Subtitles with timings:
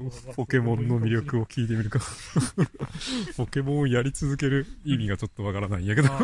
[0.00, 2.00] と ポケモンの魅力を聞いてみるか。
[3.36, 6.08] ポケモンをやり続ける意味がちょっとわからないんやけど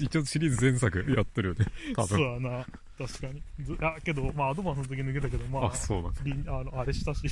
[0.00, 1.66] 一応シリーズ前作やってるよね、
[1.96, 2.32] 多そう分。
[2.44, 2.66] やな。
[2.98, 3.42] 確かに。
[3.60, 7.22] ずあ、けど、まあ、アドバンスの時抜けたけど、まあ、あ、そうなんあの、あれしたし、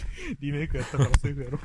[0.40, 1.58] リメイクやったからセーフやろ。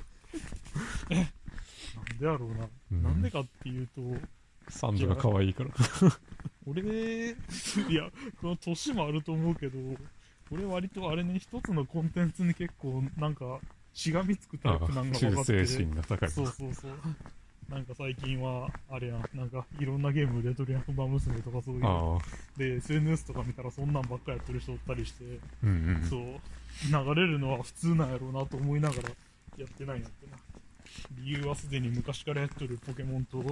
[1.13, 2.67] なんでやろうな。
[2.91, 4.01] うんなんでかっていうと、
[4.69, 5.69] サンドが可愛いから。
[6.65, 7.35] 俺、い
[7.93, 8.09] や、
[8.41, 9.77] この年もあると思うけど、
[10.51, 13.59] 俺割とあれね、一つのコンテンツに結構、なんか、
[13.93, 16.29] しがみつくタイあプなんか忠分かって誠心が高い。
[16.29, 16.91] そうそうそう。
[17.69, 21.85] なんか最近は、あれやん、なんかいろんなゲーム出とるやん、馬娘とかそういう。
[21.85, 22.19] ああ、
[22.57, 25.23] で、SNS とか見たらそんなんばっかやってる人おったりして、
[25.63, 26.07] うんうん。
[26.09, 26.21] そう、
[26.91, 29.09] 流れるのは普通なんやろうなと思いながら
[29.57, 30.37] やってないんやってな。
[31.11, 33.43] 理由はすでに昔からやっとるポケモンと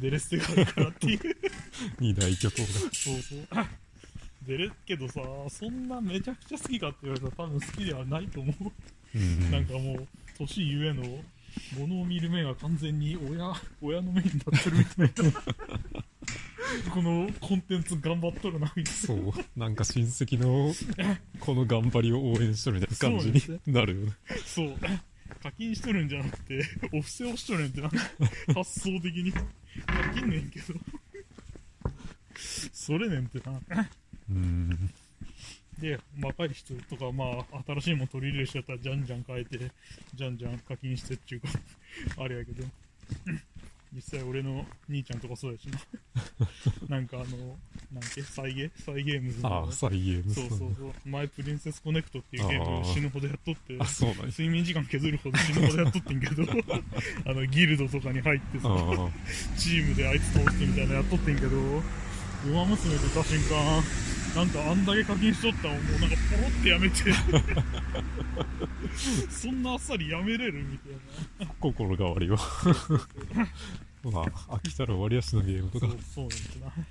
[0.00, 1.20] デレステがあるからっていう。
[1.98, 2.68] 二大巨頭が。
[2.68, 3.48] そうそう。
[4.46, 8.72] デレけどさ、そんなめちゃくちゃ好きかって言われたら多分好きではないと思う。
[9.18, 10.06] うなんかもう、
[10.38, 11.02] 年ゆえの、
[11.78, 15.42] ものを見る目が完全に親、親の目になってるみたいな。
[16.92, 19.32] このコンテンツ頑張っとるな、みたいそう。
[19.56, 20.74] なんか親戚の
[21.40, 24.06] この頑張りを応援しとるみたいな感じになるよね。
[24.06, 24.36] な。
[24.44, 24.74] そう。
[25.42, 27.98] 課金しとるんじゃなくて、お布施をしとるんってなんか、
[28.54, 29.32] 発想的に。
[29.32, 29.42] 課
[30.14, 30.74] 金ねんけど。
[32.72, 33.60] それねんってな。
[34.30, 34.90] うん。
[35.78, 39.70] で、若い人とか、まあ、新しいもん取り入れる人やったら、じゃんじゃん変えて、
[40.14, 41.48] じゃんじゃん課金してっていうか、
[42.22, 42.64] あれやけど、
[43.92, 45.78] 実際俺の兄ちゃんとかそうやしな。
[46.88, 47.56] なんかあの、
[47.92, 49.48] なんけ、サイゲサイゲームズの。
[49.48, 52.92] ああ、、再ゲームそうそうそう、前プリンセスコネクトっていうゲームあー。
[52.92, 53.76] 死ぬほどやっとって。
[53.78, 54.24] あ、、そうなんや。
[54.26, 56.42] 睡眠時間削るほど死ぬほどやっとってんけど、
[57.26, 59.12] あの、ギルドとかに入ってさ、あ
[59.58, 61.82] チームであいつ倒してみたいなのやっとってんけど、ウ
[62.52, 63.82] マ娘出た瞬間、
[64.34, 66.96] なんかあんだけ課金しとったらもうなんかポロってやめて、
[69.30, 70.92] そんなあっさりやめれるみたい
[71.38, 71.46] な。
[71.46, 72.38] あ、心変わりは。
[74.10, 74.24] まあ、
[74.56, 76.28] 飽きたら終わりやしのゲームとかそう。、そう
[76.60, 76.84] なんだな。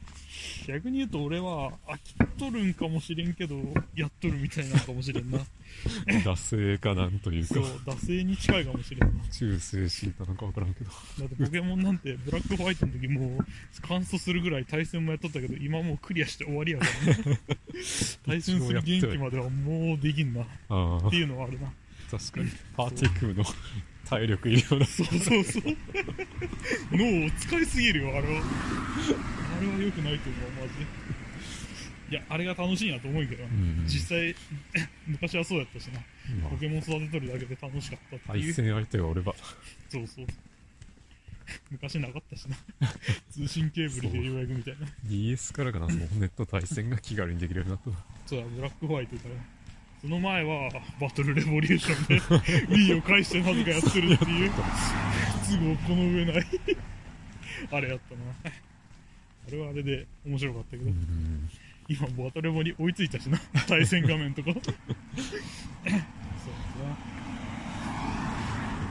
[0.67, 3.55] 逆に言うと俺は飽きとるんかもしれんけど、
[3.95, 5.39] やっとるみたいなのかもしれんな。
[6.23, 9.23] 惰性かなんというかそう、、惰性に近いかもしれんな。
[9.31, 10.91] 忠誠心かなんかわからんけど。
[11.19, 13.45] だってポケモンなんてブラックホワイトの時もう
[13.87, 17.39] 完走するぐらい対戦もやっとったけど今もうクリアして終わりやからね
[18.25, 20.45] 対戦する元気まではもうできんなっ
[21.09, 21.71] て、いうのはあるな
[22.17, 22.51] 確かに。
[22.75, 23.45] パーティー組むの。
[24.05, 24.85] 体力いるような。
[24.85, 25.63] そうそうそう。
[26.91, 28.23] 脳を使いすぎるよあれは。
[28.27, 30.79] あれは良くないと思うマジ。
[30.79, 30.85] で
[32.11, 33.85] いやあれが楽しいなと思うけど、ん。
[33.87, 34.35] 実際
[35.07, 35.99] 昔はそうやったしな。
[36.43, 38.53] まポケモン育てとるだけで楽しかったあ、っていう。
[38.53, 39.33] 対戦相手がおれば。
[39.89, 40.27] そうそう。
[41.71, 42.55] 昔なかったしな。
[43.31, 44.87] 通信ケーブルでようやくみたいな。
[45.05, 48.27] DS からかな、そのネット対戦が気軽にできるようになった。
[48.27, 49.35] そうだ、ブラックホワイトだから。
[50.03, 50.69] その前は、
[50.99, 52.19] バトルレボリューションで、
[52.75, 54.61] Wii を返してなぜかやってるっていう、都
[55.65, 56.45] 合この上ない、
[57.71, 58.21] あれやったな。
[59.47, 61.49] あれはあれで面白かったけど、うん。
[61.87, 64.51] 今バトルレボに追いついたしな、対戦画面とか。
[64.51, 64.73] そうだ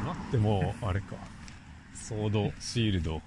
[0.07, 1.17] なっても、あれか。
[1.95, 3.21] ソード、シールド、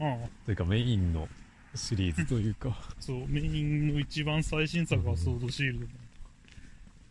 [0.00, 0.14] な。
[0.14, 0.28] うん。
[0.46, 1.28] というかメインの
[1.76, 5.92] シリーズというか、そう、メインの一番最新作はソードシールドだ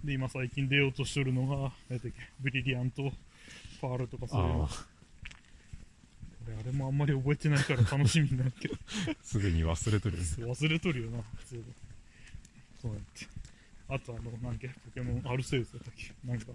[0.04, 3.12] で、今最近出ようとしとるのが、何だっけ、ブリリアント、
[3.82, 4.48] パールとかそういう。
[4.50, 4.70] のあ。
[6.48, 10.30] 俺あれもあんまり覚えてないから楽しみになるけどあ、 すでに忘れとるよね。
[10.46, 11.64] 忘れとるよな普通
[12.82, 13.28] そうやって。
[13.90, 16.14] あとあのなんけポケモンアルセウスだったっけ？
[16.26, 16.46] なんか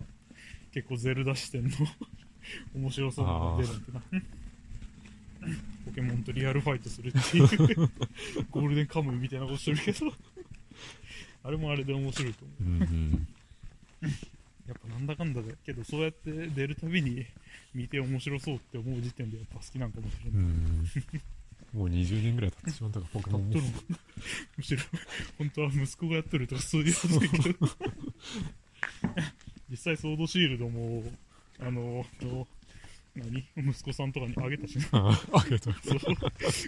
[0.73, 1.71] 結構ゼルダ視点の。
[2.75, 4.03] 面白そうなのが出るんだな。
[5.87, 7.47] ポケモンとリアルファイトするっていう。
[8.51, 10.13] ゴールデンカムイみたいなことしてるけど
[11.45, 12.65] あれもあれで面白いと思う。
[12.65, 13.29] うんうん。
[14.67, 17.27] やっぱなんだかんだだけどそうやって出るたびに
[17.75, 20.89] 見て面白そうって思う時点でやっぱ好きなんかもしれない、うん。
[21.75, 23.61] もう20年ぐらい経ってしまったか、ポケモンも。
[24.57, 24.83] むしろ
[25.37, 27.69] 本当は息子がやってるとかそういうことだけど。
[29.71, 31.05] 実際ソードシールドも
[31.61, 32.49] あのと
[33.15, 33.45] 何？
[33.57, 35.75] 息子さんとかにあげたしなああ、ありがとう。
[35.85, 35.99] そう。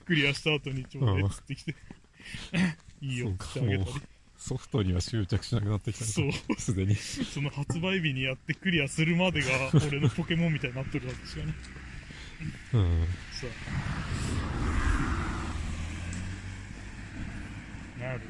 [0.05, 1.75] クリアした後にちょうだいっつってきて。
[3.00, 3.91] いいよってあげたり
[4.38, 6.94] ソフトには執着しなくなってきたそうすでに。
[6.94, 9.49] その発売日にやってクリアするまでが
[9.87, 11.55] 俺のポケモンみたいになってるわけしかね
[12.75, 13.06] うん。
[13.33, 13.50] そう
[18.00, 18.21] なる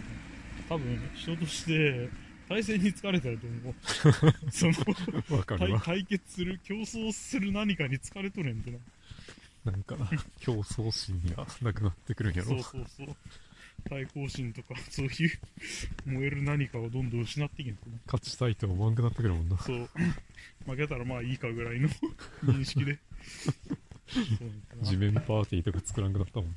[0.68, 2.08] 多分人として
[2.48, 3.74] 対戦に疲れてると思う
[4.50, 5.58] その。
[5.58, 8.78] 対対決する競争する何かに疲れとるんってな
[9.72, 9.96] なんか、
[10.38, 12.62] 競争心がなくなってくるんやろそう。
[12.62, 13.16] そうそう
[13.88, 15.38] 対抗心とか、 そういう
[16.06, 18.00] 燃える何かをどんどん失っていけんとね。
[18.06, 19.58] 勝ちたいと思わんくなってくるもんな。
[19.58, 19.88] そう。
[20.66, 21.88] 負けたらまあいいかぐらいの
[22.44, 22.98] 認識で。
[24.08, 26.56] そうなんかな地面パーティーとか作らんくなったもん。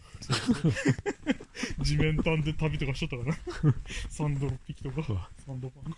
[1.83, 3.37] 地面探で旅とかしとったか
[3.71, 3.73] な。
[4.09, 5.97] サンド6匹とかサンドパンが。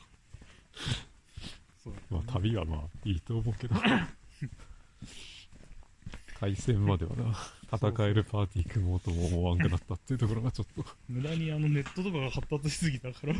[1.83, 3.75] そうまあ旅はまあいいと思うけど。
[6.41, 7.37] 対戦まではな、
[7.71, 13.35] 戦えるパーティー組もうとも思わんくなったっていうところがちょっと、無駄にあのネットとかが発達しすぎたから、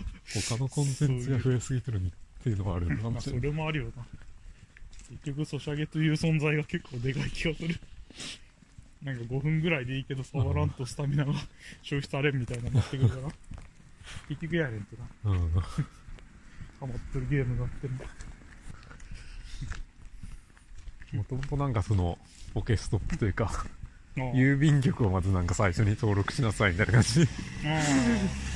[0.47, 2.01] 他のコンテンツが増えすぎてるっ
[2.43, 3.41] ていうのはあるのかまあそもしれない。
[3.41, 4.05] れもあるよな。
[5.09, 7.75] 結局、ソシャゲという存在が結構でかい気がする。
[9.01, 11.33] なんか5分ぐらいでいいけど、触らんとスタミナが
[11.81, 13.33] 消費されんみたいなのになってくるから、
[14.29, 15.33] 結局やれんとな。
[15.33, 15.49] うん。
[15.49, 17.97] ハマってるゲームがあっても。
[21.13, 22.17] もともとなんかその、
[22.53, 23.65] ポケストップというか、
[24.15, 27.27] 郵便局をまずなんか最初に登録しなさいみたいな感じに
[27.65, 27.67] あ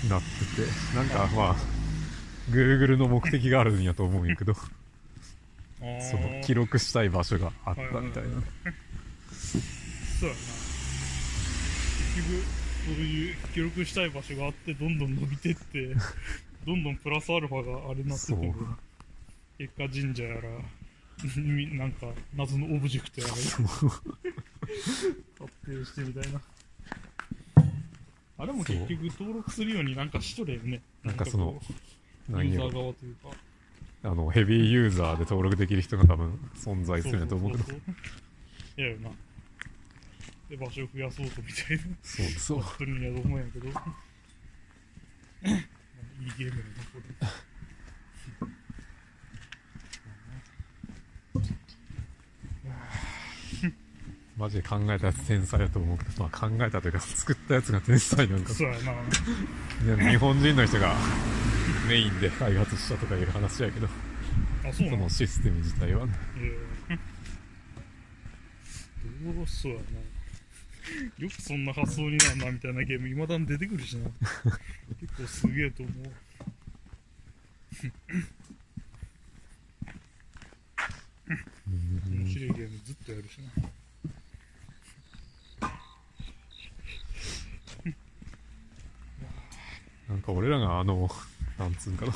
[0.10, 1.56] なってて、なんかまあ、
[2.50, 8.30] Google の目的があるんやと思うんやけど、その記録したい場所があったみたいな。
[10.20, 10.42] そうやな。
[12.16, 12.44] 結局、
[12.86, 15.96] そういう記録したい場所があって、どんどん伸びてって、
[16.66, 18.78] どんどんプラスアルファがあれになってくるそう
[19.58, 20.54] 結果神社やら、み
[21.78, 23.46] なんか謎のオブジェクトやら、発
[25.68, 26.42] 表してみたいな。
[28.38, 30.82] あれも結局登録するようになんかしとれよね。
[31.04, 31.60] なんかその
[32.30, 33.30] ユーザー側というか。
[34.04, 39.10] あの、ヘビーユーザーで登録できる人が多分存在するんやと思うけど、そうそうそうそうやよな。
[40.50, 41.84] で、場所を増やそうとみたいな。
[42.04, 42.60] そうそう。
[42.60, 43.68] やってるんやと思うんやけど。
[43.68, 43.74] いい
[46.38, 47.00] ゲームやな、こ
[48.46, 48.48] れ。
[54.38, 58.78] マジで考えたやつ天才だと思うけど、まあ考えたというか作ったやつが天才なんか、そうや
[59.98, 60.10] な。
[60.12, 60.94] 日本人の人が
[61.88, 65.10] メインで 開発したとかいう話やけど、あ、そうその？
[65.10, 66.14] システム自体はね。
[66.38, 66.58] え
[66.90, 66.98] え
[69.34, 69.84] どうそうやな。
[71.18, 74.10] よくそんな発想になるなみたいなゲーム、未だに出てくるしな。
[75.00, 75.96] 結構すげえと思う。
[82.12, 83.64] 面白いゲームずっとやるしな。
[90.10, 91.10] なんか俺らがあの、
[91.58, 92.16] なんつうんかな、う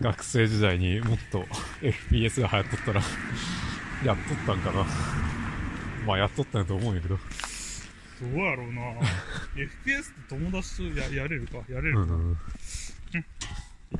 [0.00, 1.44] 学生時代にもっと
[1.82, 3.02] FPS が流行っとったら、
[4.04, 4.86] やっとったんかな。
[6.06, 7.16] まあやっとったんやと思うんやけど。
[7.16, 7.22] ど
[8.26, 8.80] うやろうな
[9.54, 11.58] FPS って友達とややれるか？
[11.70, 12.36] やれるか、うん。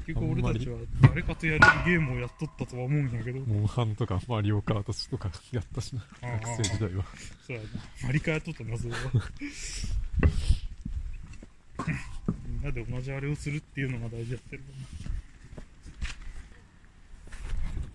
[0.06, 6.02] 結局俺たちは誰かとやれるゲームをやっとったとは思うんやけどモンハンとかマリオカートとかやったしな。
[6.22, 7.04] 学生時代は。
[7.46, 7.68] そうやな
[8.06, 8.98] マリカやっとったなそれは
[12.66, 14.62] なで同じあれをするっていうのが大事やってる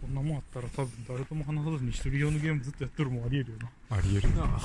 [0.02, 3.58] こんなもんあったら多分誰とも話さずに一人用のゲームずっとやってるもんありえるよ
[3.90, 3.98] な。
[3.98, 4.36] ありえる。
[4.36, 4.44] な。
[4.46, 4.60] あ。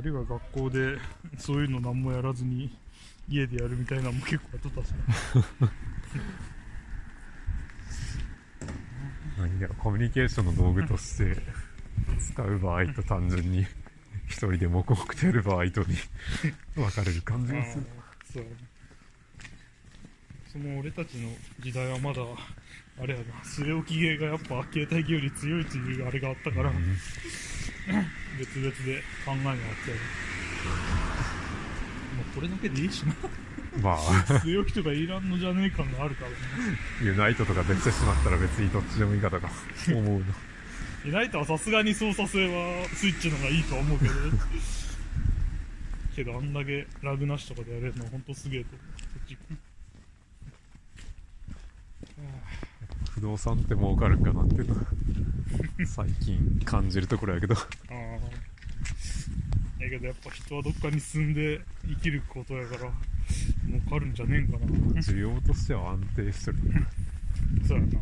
[0.00, 0.98] るいは学校で
[1.38, 2.70] そういうの何もやらずに
[3.28, 4.96] 家でやるみたいなのも結構やっとったしな。
[9.48, 11.36] 何やろ、コミュニケーションの道具として
[12.32, 13.66] 使う場合と単純に
[14.26, 15.96] 一人で黙々とやる場合とに
[16.74, 17.84] 分かれる感じがする。
[18.32, 18.44] そう。
[20.52, 21.30] その俺たちの
[21.60, 22.22] 時代はまだ
[23.00, 23.26] あれやな。
[23.44, 26.96] 据え置きゲーがやっぱ携帯ゲーより強いというあれがあったから、うん。
[28.38, 29.92] 別々で考えがあって
[32.16, 33.14] もうこれだけでいいしな。
[33.82, 33.96] まあ、
[34.42, 36.36] 据え置きとかいらんのじゃねえ感があるからね。
[37.02, 39.50] ユナイトとか出てしまったら別にどっちでもいいかとか
[39.88, 40.24] 思うの。
[41.06, 44.12] ユナイトはさすがに操作性はスイッチの方がいいとは思うけど
[46.16, 49.38] けどあんだけラグなしとかでやれるのはほんとすげえと思うこっち
[53.12, 54.82] 不動産って儲かるんかなっていうのは
[55.86, 57.54] 最近感じるところやけど。
[57.54, 57.58] あ
[57.90, 59.82] あ。
[59.82, 62.92] やけどやっぱ人はどっかに住んで生きることやから、
[63.66, 64.66] 儲かるんじゃねえんかな。
[65.00, 66.58] 需要としては安定してる。
[67.66, 68.00] そうやな。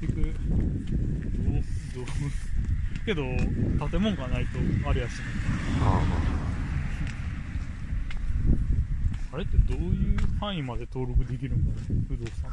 [0.00, 0.34] 結局、どう、
[1.94, 2.06] どう、
[3.04, 3.22] けど、
[3.88, 4.58] 建物がないと
[4.88, 5.24] あれやしね。
[5.82, 6.02] あ
[9.32, 12.50] あれってどういう範囲まで登録できるんだろう、不動産。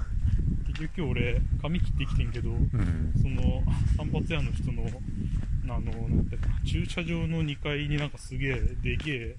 [0.67, 3.13] 結局今日俺、髪切ってきてんけど、あ、うん。
[3.21, 3.63] その
[3.95, 4.83] 散髪屋の人の、
[5.65, 9.35] あの、なんて駐車場の2階になんかすげえ、でけえ、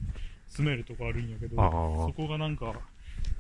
[0.49, 1.71] 住めるとこあるんやけど、ああ
[2.07, 2.75] そこがなんか、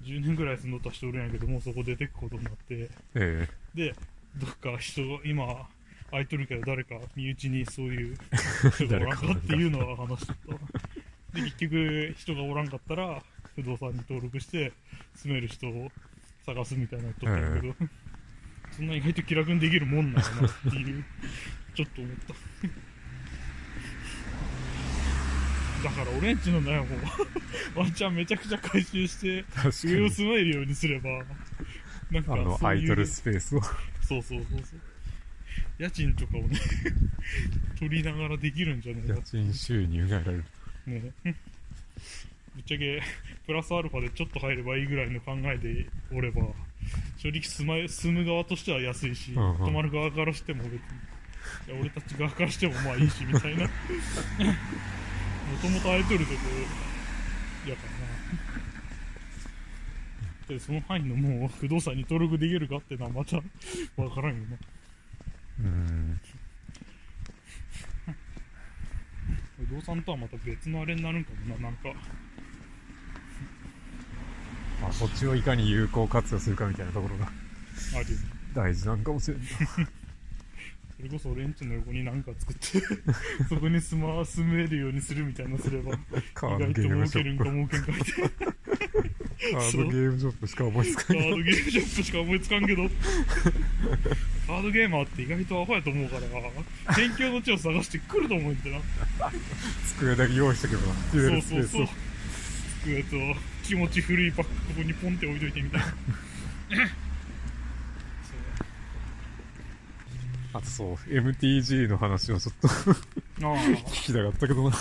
[0.02, 3.94] 10年ぐらい住んどった人おるんやけど、もうそこ出てくことになって、えで、
[4.36, 5.68] どっか人、今、
[6.10, 8.16] 空いとるけど誰か身内にそういう
[8.74, 10.60] 人がおらんかっていうのは話しとったわ。
[11.34, 13.22] で、結局、人がおらんかったら、
[13.54, 14.72] 不動産に登録して、
[15.14, 15.90] 住める人を
[16.44, 17.74] 探すみたいなとったんやけど、
[18.70, 21.04] そんな意外と気楽にできるもんなんやなっていう、
[21.74, 22.34] ちょっと思った。
[25.82, 29.44] だから俺んちのね、もう、ワンちゃんめちゃくちゃ回収して、
[29.86, 30.10] 上をに。
[30.10, 31.10] 住めるようにすれば、
[32.10, 33.60] なんかいう空いとるスペースを。
[34.20, 34.80] そうそうそうそう。
[35.78, 36.58] 家賃とかをね、
[37.78, 40.44] 取りながらできるんじゃないか家賃収入が得られる。
[40.86, 41.12] ね。
[42.54, 43.02] ぶっちゃけ、
[43.46, 46.42] プラスアルファでちょっと入ればいいぐらいの考えでおれば、
[47.16, 50.80] 正直住ま住む側としては安いし、うんうん泊まる側からしても別に、い
[51.70, 53.64] や俺たち側からしてもまあいいし、みたいな。
[53.64, 53.68] も
[55.60, 56.38] ともと空いとるとこ、
[57.66, 58.62] やからな。
[60.48, 63.36] で、その範囲のもう不動産に登録できるかっていうのはまた
[63.96, 64.56] わからんよな。
[65.60, 66.20] うん。
[69.68, 71.88] 不動産とはまた別のあれになるんかもな、なんか。
[74.80, 78.06] まあ、土地をいかに有効活用するかみたいなところがある
[78.52, 79.48] 大事なんかもしれんない。
[80.96, 82.80] それこそ俺んちの横になんか作って、
[83.48, 85.98] そこに住ま、住めるようにするみたいなすれば、意
[86.40, 87.44] 外と儲けるんか。
[87.44, 88.52] 儲けんかみたいな。
[89.50, 91.22] カードゲームショップしか思いつかない。
[91.22, 92.88] カードゲームショップしか思いつかんけど、
[94.46, 96.22] カードゲーマーって意外とアホやと思うから、
[96.96, 98.76] 勉強の地を探してくると思うんだよ
[99.18, 99.32] な。
[99.98, 101.88] 机だけ用意してくれば、そうそうそう。。
[102.82, 103.16] 机と
[103.64, 105.86] 気持ち古いバッグここにポンって置いといてみたいな。
[110.54, 112.68] あとそう、MTG の話をちょっと
[113.40, 114.76] 聞きたかったけどな。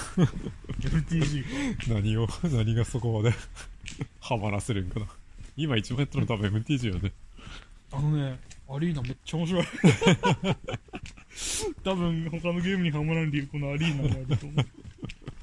[0.82, 1.50] MTG か。
[1.96, 3.36] 何を、何がそこまで
[4.32, 5.08] ハマらせるんかな。
[5.58, 7.12] 今一番やったの多分 MTG よね。
[7.92, 9.66] あのね、アリーナめっちゃ面白い。
[11.84, 14.66] 多分他のゲームにハマらん理由このアリーナにあると思う。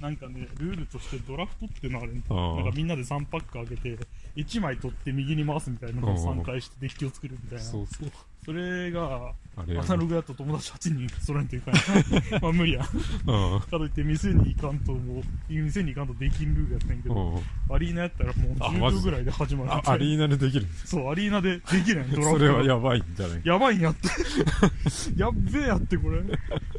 [0.01, 2.35] なんかね、ルールとしてドラフトってのあるんだ。
[2.35, 3.99] なんかみんなで3パック開けて、
[4.39, 7.65] 1枚取って右に回すみたいなのを3回してデッキを作るみたいな。
[7.65, 8.11] そうそう。
[8.45, 11.85] それが、アナログだと友達8人揃えんといかんやん。
[12.41, 12.85] まあ無理やん。
[12.85, 12.91] か
[13.27, 13.61] うん。
[13.69, 17.75] といって店に行かんともう、店に行かんとできんルールやったんやけど、うん。
[17.75, 19.05] アリーナやったらもう10あマジで？
[19.05, 20.67] 秒ぐらいで始まるアリーナでできる？
[20.85, 23.41] そう、アリーナでできないドラそれはやばいんじゃない？
[23.45, 24.09] やばいんやって。
[25.21, 26.23] やっべえやって、これ。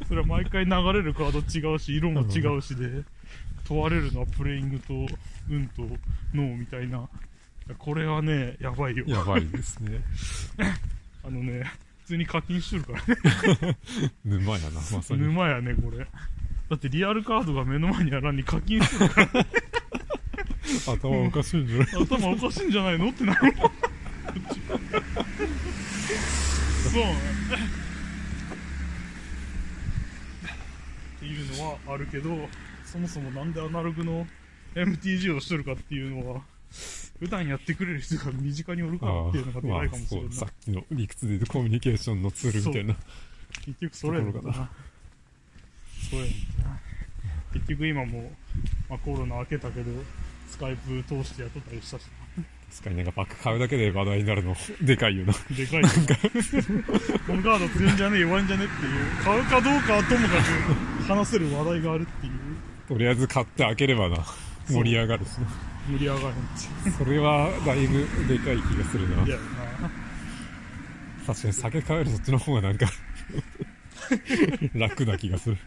[0.08, 3.04] それは毎回流れるカード違うし、色も違うしで、
[3.68, 5.06] 問われるのはプレイングと、
[5.48, 5.82] 運と、
[6.34, 7.08] ノーみたいな。
[7.78, 9.04] これはね、やばいよ。
[9.06, 10.00] やばいですね。
[11.24, 11.70] あのね、
[12.02, 13.06] 普通に課金しとるから
[13.66, 13.78] ね。
[14.24, 15.20] 沼やな、まさに。
[15.22, 15.98] 沼やね、これ。
[15.98, 16.06] だ
[16.76, 19.46] ってリアルカードが目の前にあらんに課金しとるから、
[20.86, 21.86] 頭おかしいんじゃない？
[22.06, 23.10] 頭おかしいんじゃないの？
[23.10, 23.54] ってなるもん。
[23.54, 23.60] そ
[27.00, 27.16] うね。
[31.16, 32.48] っていうのはあるけど、
[32.84, 34.26] そもそもなんでアナログの
[34.74, 36.42] MTG をしとるかっていうのは、
[37.20, 40.28] 普段やってくれる人が身近におるからっていうのがでかいかもしれんな。
[40.30, 42.96] まあさっきの理屈で言うとコミュニケーションのツールみたいな。
[43.66, 44.70] 結局それやろかな。
[46.10, 46.26] そうや
[46.64, 46.80] な。
[47.52, 48.30] 結局今も、
[48.88, 49.90] まあ、コロナ明けたけど、
[50.48, 52.06] スカイプ通してやっとったりしたし
[52.70, 55.32] 確かになんかパック買うだけで話題になるの、でかいよな。
[55.32, 55.56] な。
[55.56, 55.90] でかいよな。
[57.26, 60.34] このカード強いんじゃねえ、弱いんじゃねっていう、買うかどうかはともか
[61.02, 62.32] く話せる話題があるっていう、
[62.88, 64.24] とりあえず買って開ければな、
[64.68, 65.69] 盛り上がるしな。
[65.88, 66.92] 盛り上がるん。
[66.92, 69.24] それはだいぶでかい気がするな。
[71.26, 72.86] 確かに酒買えるそっちの方がなんか、
[74.74, 75.58] 楽な気がする。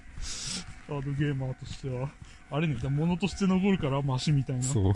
[0.88, 2.10] カードゲーマーとしては、
[2.51, 4.63] あれね、物として残るからマシみたいな。
[4.63, 4.93] そう。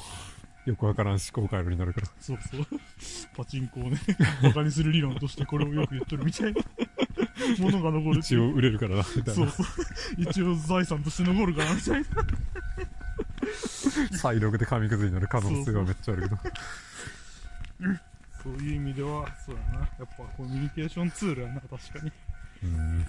[0.70, 2.08] よくわからん思考回路になるから。
[2.20, 2.66] そうそう。
[3.38, 3.98] パチンコをね、
[4.44, 6.62] バカにする理論としてこれをよく言っとるみたいな。
[7.60, 9.50] ものが残る一応売れるからな、みたいな。
[9.50, 9.66] そうそう。
[10.18, 12.06] 一応財産として残るからみたいな。
[14.18, 16.38] 再録で紙くずになる可能性はめっちゃあるけど。
[18.44, 19.80] そういう意味では、そうやな。
[19.80, 20.06] やっぱ
[20.38, 22.12] コミュニケーションツールやな、確かに。
[22.64, 23.06] うん。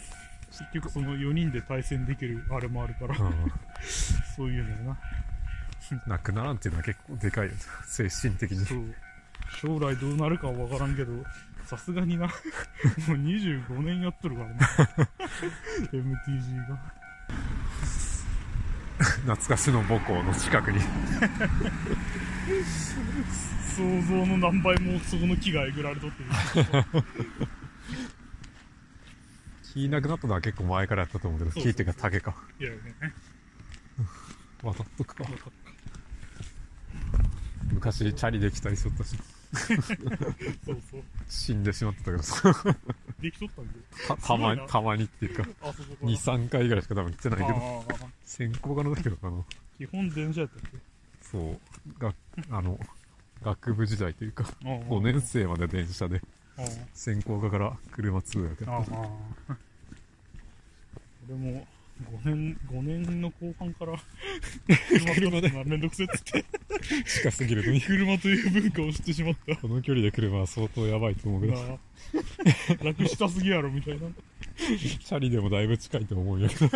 [0.51, 3.15] 結局その4人で対戦できるあれもあるから、
[4.37, 4.99] そういうのやな。
[6.07, 7.59] なくならんっていうのは結構でかいよね。
[7.87, 8.65] 精神的に。
[8.67, 8.95] そう。
[9.61, 11.13] 将来どうなるかはわからんけど、
[11.65, 12.33] さすがにな、もう
[13.13, 14.67] 25年やっとるからな。
[15.93, 16.79] MTG が。
[19.23, 20.81] 懐かしの母校の近くに。
[23.77, 26.29] 想像の何倍もそこの木がえぐられとってる。
[29.75, 32.35] 木いなくなったのは結構前からやったと思うけど、木っていうか竹か。
[32.59, 32.79] いやね。
[34.63, 35.25] 渡っとくか。
[37.73, 39.17] 昔チャリできたりしとったし、
[39.53, 39.79] たそう
[40.91, 41.03] そう。
[41.29, 42.53] 死んでしまってたけどさ。
[43.21, 43.73] できとったんで。
[44.09, 46.09] たたまたまにっていうか、あそこから。
[46.11, 49.43] 2、3回ぐらいしか多分来てないけど、ああ先行がの時とかな。
[49.79, 50.79] 基本電車やったっけ？
[51.23, 51.59] そう。
[51.99, 52.13] が
[52.51, 52.79] あの
[53.43, 54.71] 学部時代というかああ。
[54.91, 56.21] 5年生まで電車で
[56.93, 58.93] 専攻科から車通学ああやった。
[61.31, 61.67] 俺も
[62.25, 63.95] 5年5年の後半から
[65.15, 66.45] 車で車めんどくせえっつって。
[67.07, 67.81] 近すぎるのに。
[67.81, 69.57] 車という文化を知ってしまった。
[69.57, 71.81] この距離で車は相当やばいと思うけど。
[72.85, 74.07] 楽したすぎやろみたいな。
[74.59, 76.69] チャリでもだいぶ近いと思うんやけど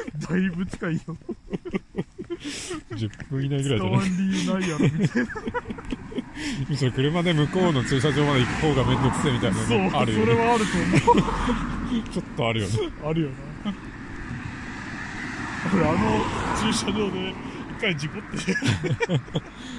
[0.28, 1.00] だいぶ近いよ。
[2.92, 4.10] 10分以内ぐらいじ使ゃない？
[4.10, 5.30] 理由ないやろみたいな。
[6.68, 10.24] むしろ車で向こうの駐車場まで行く方がめんどくせえみたいなのあるよね。
[10.24, 12.08] それはあると思う。
[12.10, 12.78] ちょっとあるよね。
[13.04, 13.28] あるよ
[13.64, 13.74] な。
[15.74, 15.98] 俺あの
[16.60, 17.34] 駐車場で一
[17.80, 18.54] 回事故って。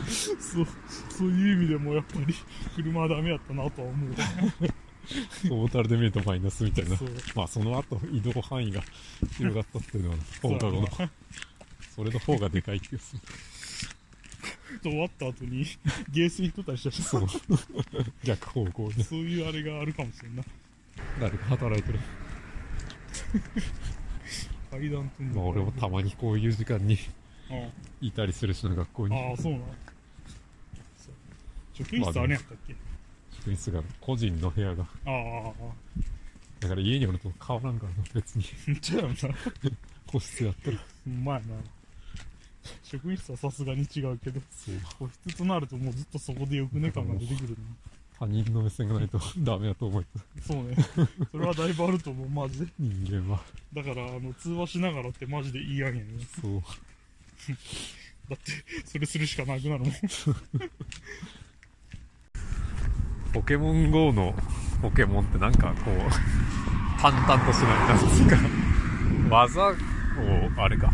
[0.12, 0.68] そう
[1.10, 2.36] そういう意味でもやっぱり
[2.75, 4.10] 車はダメやったなとは思う
[5.48, 6.98] トータルで見るとマイナスみたいな。
[6.98, 7.10] そう。
[7.36, 8.81] まあその後移動範囲が
[9.38, 10.88] 広がったっていうのは放課後の。
[11.96, 13.22] それの方がでかい気がする。
[14.81, 15.65] 終わった後に
[16.10, 17.27] ゲーセン行ったりしたしそう。
[18.24, 19.03] 逆方向で。
[19.03, 20.43] そういうあれがあるかもしれんな。
[21.20, 22.00] 誰か働いてる。
[24.72, 26.98] 階段踏んでまあ俺もたまにこういう時間に
[27.50, 27.70] あ
[28.01, 29.15] いたりするしな学校に。
[29.15, 29.62] あああそうなん
[30.98, 31.13] そう。
[31.74, 32.75] 職員室あれやったっけ、
[33.42, 34.84] 職員室が個人の部屋が。
[35.06, 35.10] あ
[35.50, 35.52] あ
[36.60, 38.44] だから家におると変わらんからな別に。
[38.80, 39.16] ちゃやんな。
[40.06, 40.78] 個室やったら。
[40.78, 41.56] うまいな。
[42.84, 44.40] 職員室はさすがに違うけど。
[44.52, 44.76] そう。
[45.00, 47.58] 個室となるともうずっとそこでよくね感が出てくる
[48.20, 50.76] 他人の目線がないとダメだと思うなそうね。
[51.32, 52.30] それはだいぶあると思う。
[52.30, 52.72] マジで。
[52.78, 53.42] 人間は。
[53.74, 56.10] だからあの通話しながらってマジでいいやんやね。
[56.40, 56.62] そう。
[58.30, 58.52] だって
[58.86, 59.92] それするしかなくなるもん
[63.34, 64.34] ポケモン GO の
[64.82, 68.38] ポケモンってなんかこう淡々としないなんつうか。
[69.30, 69.74] 技を
[70.58, 70.92] あれか。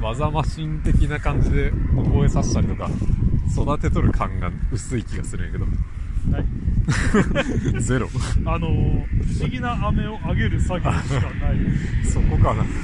[0.00, 2.90] 技マシン的な感じで覚えさせたりとか
[3.50, 5.66] 育てとる感が薄い気がするんやけど。
[6.30, 6.44] ない。
[7.80, 8.08] ゼロ。
[8.46, 11.58] あのー、不思議な飴をあげる作業しかない。
[12.04, 12.62] そこかな。
[12.62, 12.74] そう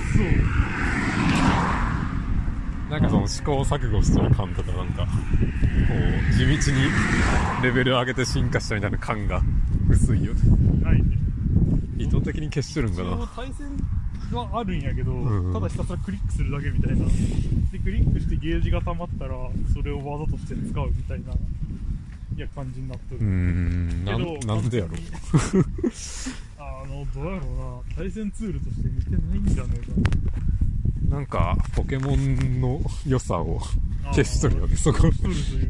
[3.01, 6.81] なんかその試行錯誤してる感とかなんかこう地道に
[7.63, 9.43] レベル上げて進化したみたいな感が
[9.89, 10.35] 薄いよ。
[10.35, 10.41] ね
[10.85, 11.17] ないね。
[11.99, 13.27] 意図的に消してるんかな。
[13.35, 13.69] 対戦
[14.37, 15.53] はあるんやけど、んうん。
[15.53, 17.07] ただひたすらクリックするだけみたいな。
[17.73, 19.35] でクリックしてゲージが溜まったら
[19.73, 24.91] それを技として使うみたいないや感じになっとる、うーんなけどんなんでやろ
[26.59, 27.97] あのどうやろうな。
[27.97, 30.50] 対戦ツールとして見てないんじゃねえな
[31.19, 33.61] んかポケモンの良さを
[34.13, 35.11] 消しとるよねそこ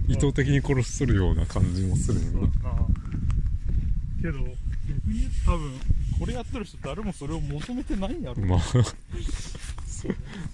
[0.06, 2.76] 意図的に殺しとるような感じもするんやそうだな。
[4.20, 5.80] けど逆に言うと多分
[6.18, 8.42] これやってる人誰もそれを求めてないんやろ。
[8.42, 8.60] まあ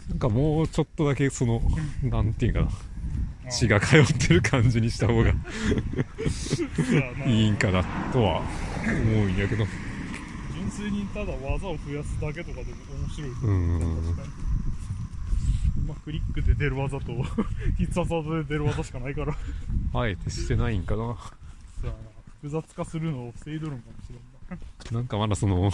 [0.09, 1.61] なんかもうちょっとだけその
[2.03, 5.31] なんていうかなあ血が通ってる感じにした方が
[7.27, 8.43] いいんかなとは
[8.85, 9.67] 思うんやけど。
[10.55, 13.31] 純粋にただ技を増やすだけとかでも面白い。
[13.31, 14.17] とうん
[15.87, 17.13] まあクリックで出る技と
[17.79, 19.37] 必殺技で出る技しかないから。
[19.95, 21.17] あえてしてないんかな。
[21.81, 21.99] そうやな
[22.43, 24.19] 複雑化するのを防いどるんかもしれん
[24.93, 24.99] な。
[24.99, 25.71] なんかまだその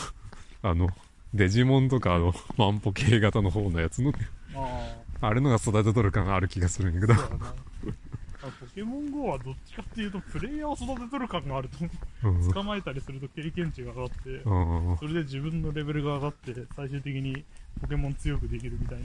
[0.62, 0.88] あの
[1.35, 4.12] デジモンとかあの万歩計型の方のやつの
[4.55, 7.14] ああれのが育てとる感がある気がするんやけど。
[7.14, 11.79] あポケモン GO はどっちかっていうとプレイヤーを育てとる感があると。
[11.85, 11.90] 思
[12.25, 12.48] うん。
[12.48, 14.96] う捕まえたりすると経験値が上がってうん。
[14.98, 17.44] それで自分のレベルが上がって最終的に
[17.81, 19.05] ポケモン強くできるみたいな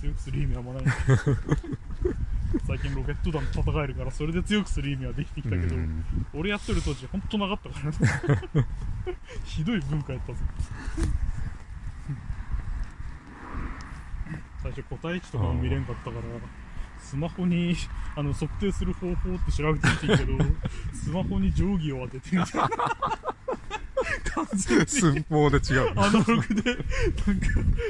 [0.00, 0.84] 強くする意味はあんまない。
[2.66, 6.04] 最近ロケット団と戦えるからそれで強くする意味はできてきたけど、うん。
[6.32, 8.66] 俺やってる当時ほんとなかったからね。
[9.44, 10.38] ひどい文化やったぞ
[14.62, 16.22] 最初個体値とかも見れんかったから
[16.98, 17.74] スマホに
[18.14, 20.32] あの測定する方法って調べてみていいけど
[20.92, 22.68] スマホに定規を当ててみたいな
[24.34, 24.86] 完全に。
[24.86, 27.46] 寸法で違うアナログでなんか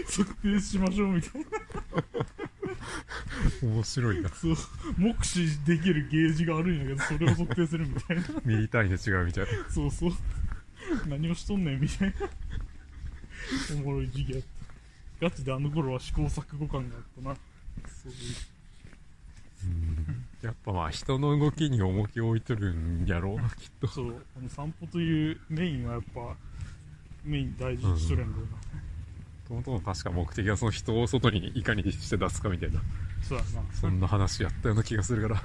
[0.08, 1.46] 測定しましょうみたいな。
[3.62, 4.28] 面白いな。
[4.30, 4.56] そう
[4.96, 8.22] 目視できるゲージがあるんやけどそれを測定するみたいな。
[8.44, 9.50] ミリ単位で違うみたいな。
[9.70, 10.12] そうそう。
[11.06, 12.14] 何をしとんねんみたいな。
[13.74, 14.42] おもろい時期やっ
[15.20, 15.26] た。
[15.26, 17.36] ガチであの頃は試行錯誤感があったな。
[17.86, 18.18] そういう
[20.42, 23.86] やっぱまあ人の動きに重きを置いとるんやろうなきっと。
[23.86, 26.34] そうあの散歩というメインはやっぱ
[27.24, 28.52] メイン大事にしとるんだよな、
[29.56, 32.80] もともとの確か目的はその人を外にいかにして出すかみたいな。
[33.22, 33.62] そうやな。
[33.74, 35.42] そんな話やったような気がするから。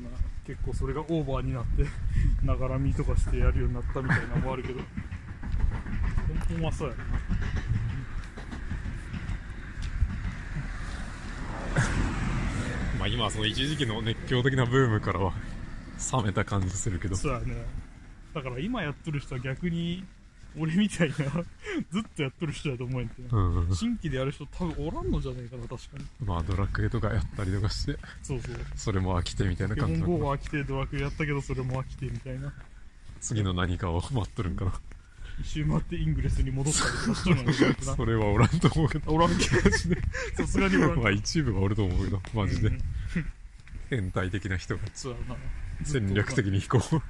[0.00, 1.86] まあ結構それがオーバーになって
[2.42, 7.04] ながら見とかしてやるようになったみたいなのもあるけど本当はそうやな
[13.04, 15.34] まあ今はその一時期の熱狂的なブームからは
[16.10, 17.14] 冷めた感じするけど。
[17.16, 17.54] そうやね。
[18.32, 20.02] だから今やっとる人は逆に
[20.58, 21.14] 俺みたいな
[21.92, 26.26] ずっとやっとる人だと思えんてなうん新規でやる人多分おらんのじゃねえかな確かに。
[26.26, 27.98] まあドラクエとかやったりとかして。
[28.22, 28.56] そうそう。
[28.74, 32.54] それも飽きてみたいなポケモン感じな GO のかなは飽きてドラクエやったけどそれも飽きてみたいな。
[33.20, 34.72] 次の何かを待っとるんかな
[35.40, 39.12] 一周回ってイングレスに戻ったりとかしとるのかなそれはおらんと思うけど。
[39.12, 39.70] おらんけど
[40.36, 42.68] さすがにおらんまあ一部はおると思うけどマジで。
[42.68, 42.80] うん。
[43.90, 44.82] 変態的な人が。
[45.82, 47.02] 戦略的にこう。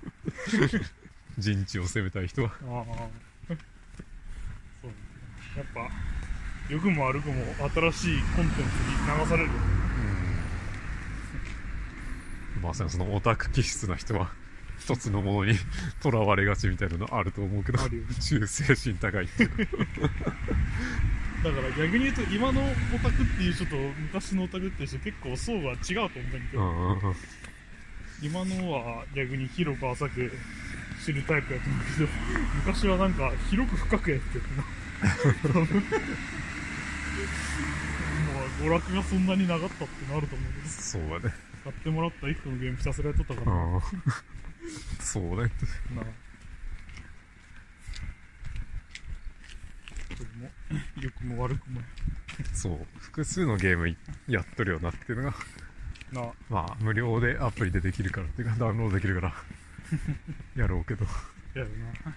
[1.39, 2.51] 陣地を攻めたい人は。
[2.51, 3.55] ああ。
[4.83, 4.93] そう
[5.57, 5.91] やっぱ
[6.69, 9.51] 良くも悪くも新しいコンテンツに流される。
[12.63, 14.33] まさにそのオタク気質な人は
[14.79, 15.59] 一つのものに
[16.01, 18.15] とらわれがちみたいなのあると思うけどあるよね。
[18.21, 19.51] 忠誠心高いっていう。
[21.45, 27.17] だから逆に言うと今のオタクっていう人と昔のオタクっていう人結構層が違うと思うんだけど、うんうんうん。
[28.23, 30.33] 今のは逆に広く浅く
[31.05, 32.09] 知るタイプやと思うけど
[32.65, 34.63] 昔はなんか広く深くやってるな。
[35.55, 35.69] もう
[38.63, 40.69] 娯楽がそんなになかったってなると思うけど。
[40.69, 41.35] そうだね。
[41.65, 43.57] 買ってもらった一個のゲームひたすらやっとったから。
[43.57, 43.81] な、うん
[45.01, 46.05] そうねなあ。
[50.17, 50.49] それも
[51.01, 51.81] 良くも悪くも。
[52.53, 52.87] そう。
[52.99, 53.97] 複数のゲームい
[54.29, 55.37] やっとるよなっていうのが。
[56.13, 56.33] なあ。
[56.49, 59.35] まあ無料でアプリでできるからっていうかダウンロードできるから。
[60.57, 61.05] やろうけど。
[61.55, 62.15] やるな。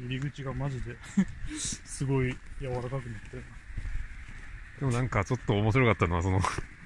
[0.00, 0.96] 入り口がマジで
[1.58, 3.44] すごい柔らかくなってる
[4.80, 6.40] でもなんかちょっと面白かったのはその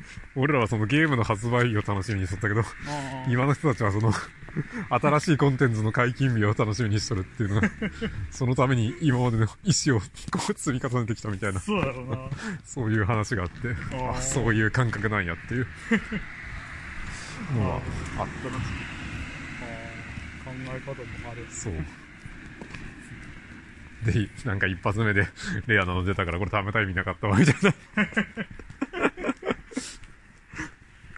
[0.37, 2.62] 俺らはそのゲームの発売日を楽しみにしとったけど
[3.29, 4.12] 今の人たちはその
[4.90, 7.71] 新しいコンテンツの解禁日を楽しみにしとるっていうのが
[8.31, 10.07] そのために今までの意思をこ
[10.51, 11.61] う積み重ねてきたみたいな。
[11.61, 12.29] そうだろうな。
[12.64, 15.67] そういう話があってあそういう感覚なんやっていう。
[17.55, 17.83] のはあっ
[18.19, 18.29] あー
[20.45, 21.47] 考え方もある。
[21.51, 21.75] そう。
[24.05, 25.27] でなんか一発目で
[25.67, 27.73] レアなの出たからこれ食べたい意味なかったわみたいな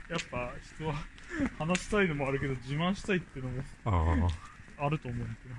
[0.09, 0.95] やっぱ人は
[1.59, 4.29] 話したいのもあるけど自慢したいっていうのもあ
[4.79, 5.55] ああると思うんだけど。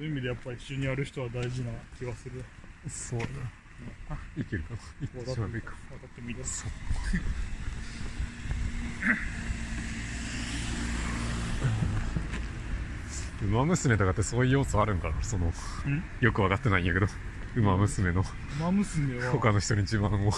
[0.00, 2.42] そういう意味でやっぱり一緒にやる人は大事な気がする。
[2.88, 3.26] そうだ。
[3.26, 3.32] な
[4.38, 4.80] いけるかな。
[5.02, 6.42] いけてしまえばいいか分かってみる。
[13.42, 15.22] 馬娘とかってそういう要素あるんかな。
[15.22, 15.52] その
[16.20, 17.06] よく分かってないんやけど
[17.56, 18.24] 馬娘の。
[18.58, 19.32] 馬娘は。
[19.32, 20.32] 他の人に自慢を。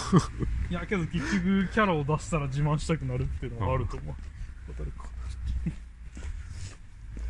[0.70, 4.14] いやけど結局キャラを出したら自慢したくなるっていうのがあると思う。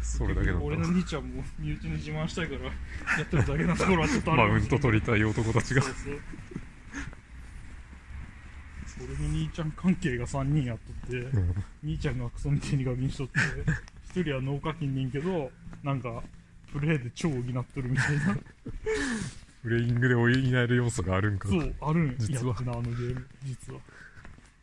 [0.00, 0.64] それだけなんだ。
[0.64, 2.70] 俺の兄ちゃんも身内に自慢したいからや
[3.22, 4.42] ってるだけなところはちょっとある。
[4.48, 5.82] マウント取りたい男たちが。
[5.82, 6.20] そうそう。
[9.04, 11.54] 俺の兄ちゃん関係が3人やっとって、うん。
[11.82, 13.38] 兄ちゃんがクソみたいにガキにしとって
[14.10, 15.50] 一人は脳課金ねんけど
[15.82, 16.22] なんか
[16.72, 17.42] プレイで超補っ
[17.74, 18.36] とるみたいな
[19.62, 21.48] プレイングで補える要素があるんか。
[21.48, 22.54] そうあるん実は。
[22.62, 23.26] なあのゲーム。
[23.44, 23.80] 実は。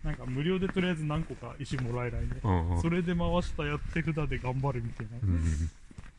[0.04, 2.28] なんか無料でとりあえず何個か石もらえないね。
[2.44, 2.82] うんうん。
[2.82, 5.70] それで回したやって札で頑張るみたいな、うん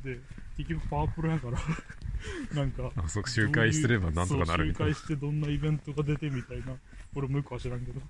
[0.02, 0.18] で
[0.56, 1.58] 結局パワープロやから。
[2.54, 4.94] なんかあそう周回すればなんとかなるみたいな。
[4.94, 6.74] そう周回してどんなイベントが出てみたいな。
[7.14, 8.00] 俺もよくは知らんけど。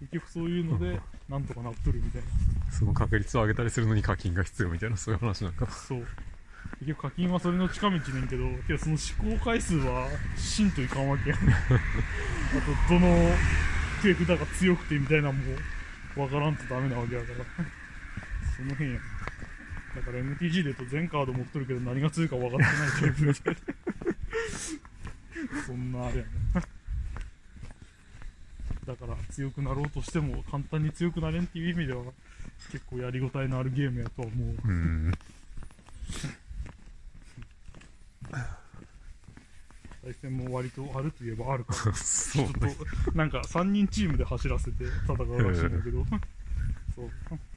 [0.00, 2.72] 結局そういうのでなんとかなっとるみたいな。
[2.72, 5.64] その確率を上げたりするのに課金が必要みたいなそういう話なんか。
[5.64, 6.06] なそう
[6.78, 11.36] 結局課金はそれの近道ねんけどけどその試行回数はしんといかんわけや。
[11.36, 11.42] ん あ
[12.88, 13.34] とどの
[14.02, 15.42] 手札が強くてみたいなのも
[16.16, 17.44] わからんとダメなわけやから。
[18.56, 18.98] その辺や。
[18.98, 19.00] ん
[19.96, 23.60] だから MTG で言うと全カード持っとるけど何が強いか分かってないタイプみたいな
[25.66, 26.30] そんなあれやね。
[28.86, 32.04] だから強くなろうとしても簡単に強くなれんっていう意味では
[32.70, 35.12] 結構やりごたえのあるゲームやとは思ううん
[38.30, 41.74] 対戦も割とあるといえばあるか。
[41.90, 42.52] らそうちょっ
[43.12, 46.04] となんか3人チームで走らせて戦うらしいんだけど。
[46.94, 47.10] そう。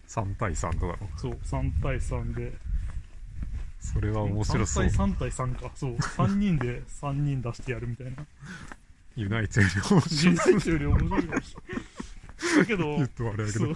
[0.07, 2.53] 3対3とかのそう3対3で。
[3.79, 4.85] それは面白そう。
[4.87, 5.71] 3対3対3か。
[5.75, 5.95] そう。
[5.95, 8.25] 3人で3人出してやるみたいな。
[9.15, 11.81] ユナイトより面白人生より面白いかもしれな
[12.57, 12.57] い。
[12.57, 13.75] だけど言うとあれやけど。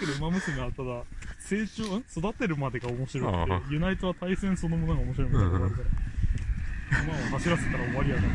[0.00, 1.04] けど馬娘はただ
[1.48, 8.34] 成長ん育てるまでが面白くてユナイトは対戦そのものが面白いみたいなから馬を走らせたら終わりやからな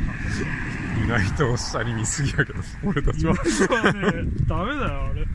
[1.02, 5.26] ユナイトを下に見すぎやけど俺たちははねダメだよあれ。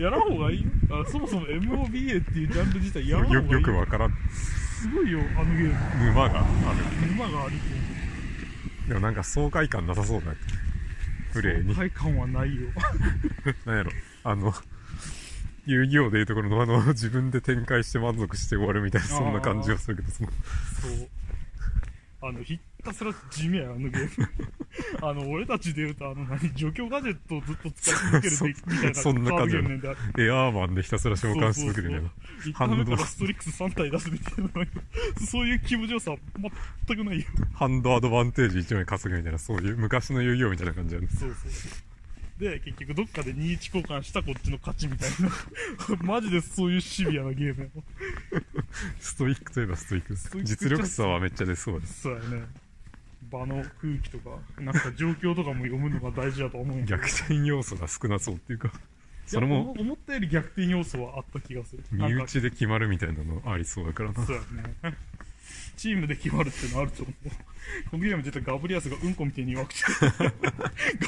[0.00, 0.62] やらん方がいい。
[0.62, 3.50] よあそもそも MOBA っていうジャンル自体やらん方がいい。
[3.50, 4.12] よよくわからん。
[4.30, 6.06] すごいよあのゲーム。
[6.06, 7.08] 沼がある。
[7.08, 7.52] 沼がある
[8.88, 10.36] でもなんか爽快感なさそうだね。
[11.32, 11.74] プレイに。
[11.74, 12.62] 爽快感はないよ。
[13.66, 13.90] なんやろ、
[14.24, 14.54] あの、
[15.66, 21.08] 遊戯王でいうところの あの、自分で展開して満足して終わるみたいな、そんな感じがするけど、その、そう。
[22.26, 24.28] あのひたすら地味やあのゲーム。
[25.06, 29.60] あの俺たちで言うとあの何除去ガジェットをずっと使い続けるみたいなそんな感じエ
[30.30, 32.10] アーマンでひたすら召喚し続けるみたいな。
[32.46, 36.14] 一旦目からストリックス3体出すみたいなそういう気持ちよさ
[36.86, 37.26] 全くないよ。
[37.52, 41.08] ハンドアドバンテージ1枚稼ぐみたいな、そういう昔の遊戯王みたいな感じやね。
[41.08, 41.93] そうそう
[42.38, 45.96] で結局どっかで2-1交換したこっちの勝ちみたいな。
[46.02, 47.70] マジでそういうシビアなゲーム
[48.98, 50.24] ストイックといえばストイックです。
[50.24, 50.48] ストイック。
[50.48, 52.02] 実力差はめっちゃ出そうです。
[52.02, 52.46] そうやね。
[53.30, 58.72] 場の空気とかなんか状況とかも読むのが大事だと思う逆転要素が少なそうっていうか、
[59.26, 61.84] それも思思ったより逆転要素はあった気がする。
[61.90, 64.26] 身内で決まるみたいなのありそうだからな。
[64.26, 64.42] そうや
[64.90, 64.96] ね
[65.76, 67.30] チームで決まるってのあると思う。
[67.90, 69.80] このゲーム実はガブリアスがうんこみたいに弱くて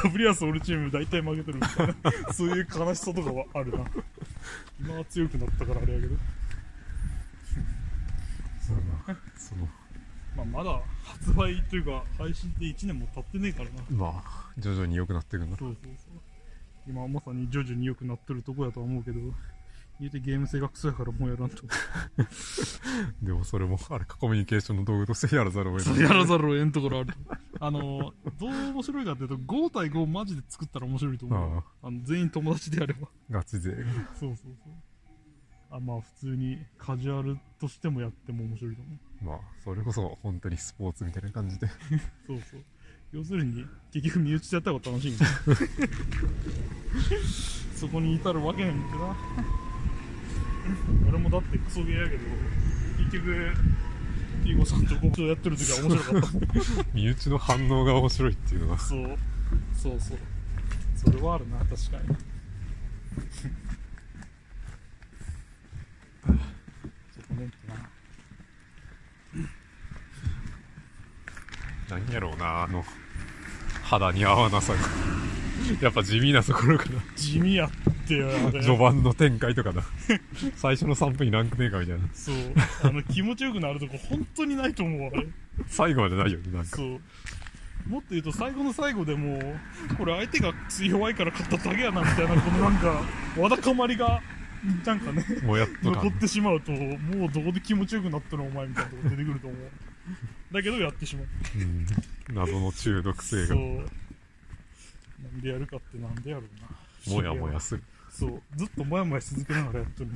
[0.03, 1.87] ガブリアス俺チーム大体負けてるみたい
[2.27, 2.33] な。
[2.33, 3.85] そういう悲しさとかはあるな。
[4.81, 6.17] 今は強くなったからあれやけど、
[8.67, 9.69] そうだなその、
[10.37, 13.83] まあ、まだ発売というか配信って1年も経ってねえからな。
[13.91, 15.57] まあ、徐々に良くなっていくんだ。
[15.57, 16.21] そうそうそう。
[16.89, 19.19] 今はまさに徐々に良くなってるとこやとは思うけど
[19.99, 21.63] 言うてゲーム性がクソやからもうやらんと。
[23.23, 26.01] でもそれも、あれか、コミュニケーションの道具としてやらざるを得ない。
[26.01, 27.15] やらざるを得んところある
[27.59, 31.91] あのどう面白いかっていうと5対5マジで作ったら面白いと思うああ。
[31.91, 33.09] の全員友達でやれば。
[33.31, 33.73] ガチ勢。
[34.15, 34.73] そうそうそう。
[35.71, 39.25] あまあ普通にカジュアルとしてもやっても面白いと思う。
[39.25, 41.69] まあ、それこそ本当にスポーツみたいな感じで。
[42.27, 42.61] そうそう。
[43.13, 45.27] 要するに結局身内でやった方が楽しいんだ。
[47.75, 49.17] そこに至るわけねんけどな
[51.09, 52.23] 俺もだってクソゲーやけど
[52.99, 53.53] 結局
[54.47, 56.39] ピーゴさんとゴブやってる時は面白かった
[56.95, 59.19] 身内の反応が面白いっていうのが、 そう
[59.75, 60.19] そうそう。
[60.97, 61.83] それはあるな確かに。
[67.11, 67.75] そこねってな
[71.99, 72.85] 何やろうな、あの、
[73.83, 74.79] 肌に合わなさが。
[75.81, 77.01] やっぱ地味なところかな。
[77.17, 77.71] 地味やっ
[78.07, 79.83] てよあれ序盤の展開とかな。
[80.57, 82.09] 最初の3分にランクメーカーみたいな。
[82.13, 82.37] そう
[82.83, 85.27] あの気持ちよくなるとこ本当にないと思うあれ
[85.67, 86.77] 最後までないよね、なんか。
[86.77, 87.01] そう
[87.89, 93.05] もっと言うと最後の最後でもうこれ相手が弱いから勝っただけやなみたいなこのなんか
[93.41, 94.21] わだかまりが
[94.85, 96.09] なんかねもうやっとか残。
[96.09, 99.71] ってしまうともうどこで気持ちよくなったのお前みたいなとこ出てくると思う
[100.53, 101.27] だけどやってしまう
[101.59, 101.87] うん。
[102.35, 103.91] 謎の中毒性が、そう
[105.23, 107.17] なんでやるかってなんでやろうな。
[107.17, 107.83] もやもやする。
[108.11, 110.11] そうずっともやもやし続けながらやってる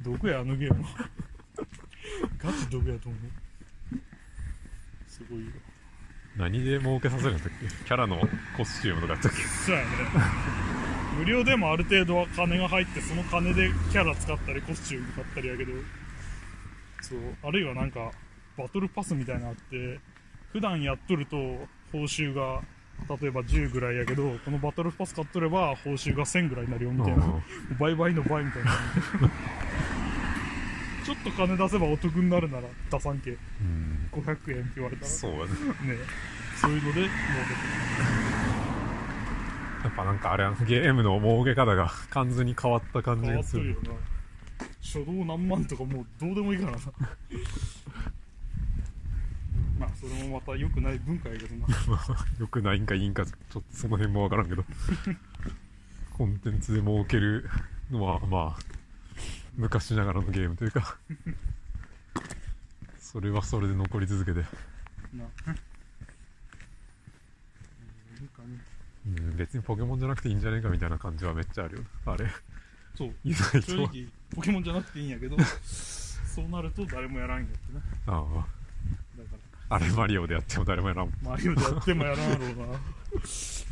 [0.00, 0.84] どこやあのゲーム
[2.38, 3.20] ガチどこやと思う。
[5.06, 5.52] すごいよ。
[6.36, 7.66] 何で儲けさせるんだっけ？
[7.84, 8.20] キャラの
[8.56, 9.38] コスチュームとかやったっけ？
[9.42, 9.88] そうやね。
[11.18, 15.72] 無料でもある程度は金が入ってその金でキャラ使ったりコスチューム買ったりやけど。
[17.00, 17.18] そう。
[17.42, 18.12] あるいはなんか
[18.56, 19.98] バトルパスみたいなのあって
[20.52, 21.36] 普段やっとると
[21.92, 22.62] 報酬が
[23.20, 27.42] 例えば10ぐらいやけどこのバトルパス買っとれば報酬が1000ぐらいになるよみたいな。
[27.78, 28.72] 倍々の倍みたいな。
[31.04, 33.34] ちょっと金出せばお得になるなら出さんけう
[33.64, 34.10] ん。
[34.12, 35.08] 500円って言われたら。
[35.08, 35.48] ねそうやね。
[36.60, 37.08] そういうので儲けて
[39.84, 43.70] やっぱなんかあれゲームの儲け方が完全に変わった感じ変わがする。
[43.70, 43.94] っとるよ。
[43.94, 44.00] な。
[44.82, 46.78] 初動何万とかもうどうでもいいからな
[49.78, 51.66] まあそれもまた良くない文化やけどな。
[52.38, 54.64] よくないんかいいんか、ちょっとその辺もわからんけど。
[56.12, 57.48] コンテンツで儲ける
[57.90, 58.62] のは、まあ、
[59.56, 60.98] 昔ながらのゲームというか、
[62.98, 64.40] それはそれで残り続けて、
[65.16, 65.24] な
[69.06, 71.84] うん別にポケモンじゃなくていいんじゃねえかみたいな感じはめっちゃあるよ。
[72.04, 72.26] あれ、
[72.94, 73.14] そう。
[73.24, 73.66] 意外と。
[73.72, 78.14] 正直ポケモンじゃなくていいんやけどそうなると誰もやらんやってな。
[78.14, 78.46] ああ、
[79.70, 81.10] あれマリオでやっても誰もやらん。
[81.10, 82.54] らマリオでやってもやらんやろうな。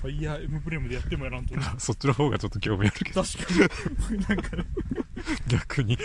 [0.03, 1.57] ファイヤーエムブレムでやってもやらんと。
[1.57, 4.19] な そっちの方がちょっと興味あるけど、確かに。
[4.19, 4.51] なんか
[5.49, 5.99] 逆に。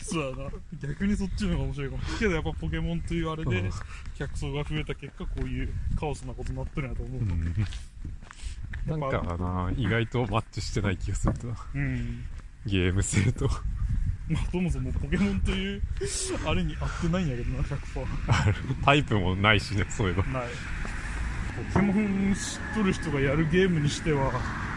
[0.00, 0.50] そうやな。
[0.80, 2.02] 逆にそっちの方が面白いかも。
[2.18, 3.70] けどやっぱポケモンというあれでうん。
[4.16, 9.00] 客層が増えた結果こういうカオスなことになってるんやと思う、うん。
[9.00, 11.56] なんかな、意外とマッチしてない気がするな。
[11.74, 12.24] うん。
[12.66, 13.48] ゲーム性と。
[14.28, 15.82] まあそもそもポケモンという
[16.46, 18.54] あれに合ってないんやけどな100%ある。
[18.84, 20.22] タイプもないしね、そういえば。
[20.24, 20.42] ない。
[21.72, 24.32] ポケモン知っとる人がやるゲームにしては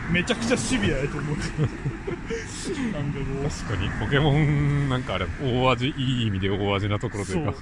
[0.09, 1.43] めちゃくちゃシビアやと思って。
[2.91, 3.49] なんかこう。
[3.49, 7.53] 確かに、ポケモンなんかあれ、大味、いい意味で大味なところというか。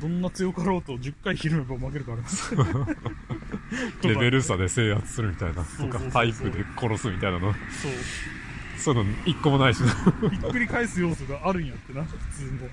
[0.00, 2.18] どんな強かろうと10回ひるめば負けるから。
[4.02, 5.54] なレベル差で制圧するみたいな。
[5.54, 6.00] とかそうそうそう。
[6.02, 7.52] そう、タイプで殺すみたいなの。
[7.52, 7.92] そう
[8.78, 9.90] その一個もないしな。
[10.30, 12.68] ひっくり返す要素があるんやってな普通の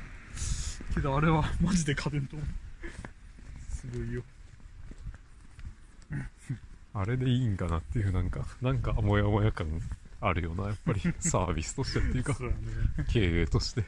[0.94, 2.48] けどあれはマジで勝てんと思う
[3.70, 4.24] すごいよ
[6.94, 9.68] あれでいいんかなっていう、なんか、なんか、もやもや感
[10.20, 11.02] あるよな、やっぱり。
[11.20, 12.60] サービスとしてっていうか、そうやね
[13.10, 13.86] 経営として。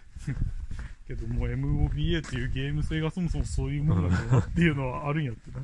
[1.08, 5.60] けどもう MOBA っていうゲーム性がそもそもそういうものだなっていうのはあるんやってな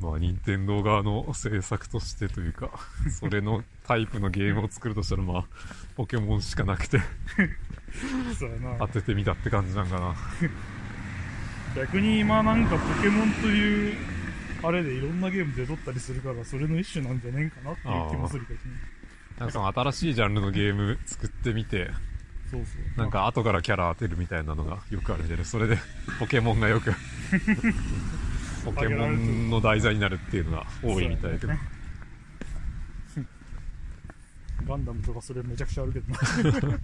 [0.00, 2.70] まあ、任天堂側の制作としてというか、
[3.10, 5.44] それのタイプのゲームを作るとしたら、まあ、
[5.96, 7.00] ポケモンしかなくて、
[8.38, 8.78] そうやな。
[8.80, 10.14] 当ててみたって感じなんかな。
[11.76, 13.96] 逆に今なんかポケモンという
[14.62, 18.76] あれでいろんなゲーム出とったりするからそれの一種なんじゃねえんかなっていう気もするけどね。
[19.38, 21.90] なんかその新しいジャンルのゲーム作ってみて、
[22.50, 22.98] そうそう。
[22.98, 25.78] なんか後からキャラ当てるみたいなのがよくあるんで、それで
[26.20, 26.92] ポケモンがよく、
[28.64, 31.52] ポケモンの題材になるっていうのが多いみたいだけど。
[34.66, 36.78] ガンダムとかそれめちゃくちゃあるけどなだから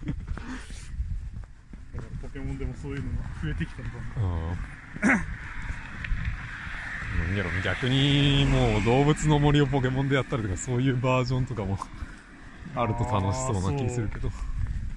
[2.20, 3.84] ポケモンでもそういうのが増えてきたん。
[7.18, 11.78] なんやろ、逆にもう動物の森をポケモンでやったりとか、そういうバージョンとかも
[12.74, 14.30] あると楽しそうな気するけど。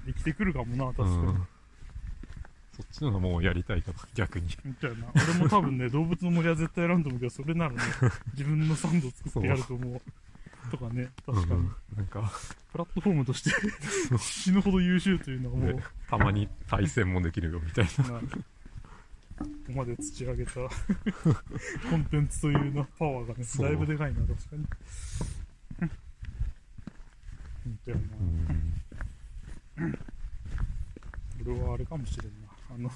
[0.06, 1.46] 生きてくるかもな確かに、うん。
[2.76, 4.48] そっちのがもうやりたいかな、逆に。
[4.64, 5.06] みたいな。
[5.14, 7.78] 俺も多分ね動物の森は絶対選んと思うけどそれならね
[8.32, 10.00] 自分のサンド作ってやると思う。
[10.70, 11.76] とかね確かに、うん。
[11.96, 12.32] なんか、
[12.70, 13.50] プラットフォームとして
[14.18, 15.82] 死ぬほど優秀というのはもう、ね。
[16.08, 18.14] たまに対戦もできるよ、みたいな。
[18.20, 20.52] なここまで土上げた。
[21.90, 24.66] コンテンツというなパワーがねだいぶでかいな確かに。
[27.64, 28.02] 本当やな、
[29.78, 29.98] うん。
[31.44, 32.41] 俺はあれかもしれんな
[32.74, 32.90] あの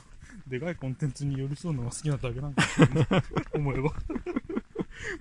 [0.47, 3.07] でかいコンテンツに寄り添うのが好きなだけなんかもしれんない
[3.55, 3.91] 思えば。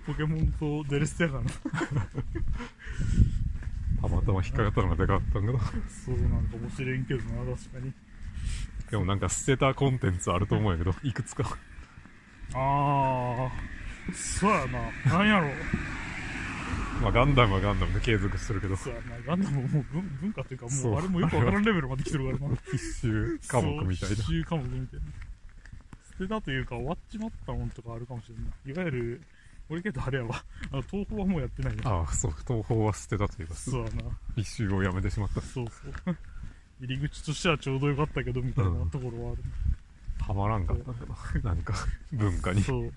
[0.08, 1.50] ポケモンとデレステやからな。
[4.02, 5.63] たまたま引っかかったのがでかかったんだけど。
[5.89, 7.94] そうなんかもしれんけどな確かに。
[8.89, 11.58] でもなんか捨てたコンテンツあると思うんやけど、いくつか。
[12.54, 13.52] ああ
[14.13, 15.18] そうやな。
[15.18, 15.50] なんやろ
[17.02, 22.56] まあガンダムはガンダムで継続してるけど、そうやなガンダムももう文文化っていうかもうあれもよくわからんレベルまで来てるからな。
[22.72, 24.16] 必修科目みたいな。
[24.16, 25.06] 必修科目みたいな。
[26.12, 28.52] 捨てたというか終わっちまったもんとかあるかもしれんな。
[28.66, 29.22] いいわゆる
[29.70, 30.44] 俺けどあれやわ。
[30.72, 34.04] あの東宝はもうやってないなああ、そう、東宝は捨てたというか、そうやな。
[34.36, 35.42] 必修をやめてしまった。
[35.42, 36.18] そうそう。
[36.82, 39.44] 入り口としてはちょうどよかったけどみたいなところはある、
[40.20, 40.92] たまらんかった
[41.40, 41.54] な。
[41.54, 41.74] なんか、
[42.12, 42.62] 文化に。
[42.62, 42.94] そう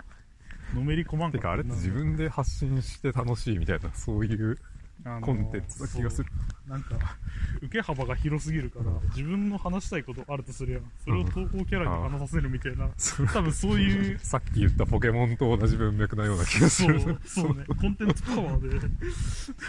[0.73, 4.57] のめり込まんてか、あれって自分で発信して楽しいみたいな、そういう
[5.05, 6.29] あのコンテンツな気がする。
[6.67, 7.17] なんか
[7.63, 12.87] 受け幅が広すぎるから自分の話したいことあるとすればそれを投稿キャラに話させるみたいな
[13.33, 17.17] 多分そういう さっき言ったポケモンと同じ文脈なような気がすそうる。
[17.25, 17.65] そうね。
[17.81, 18.87] コンテンツパワーで。